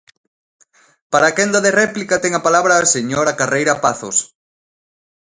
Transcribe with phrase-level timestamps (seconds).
[1.11, 4.17] Para a quenda de réplica ten a palabra a señora Carreira Pazos.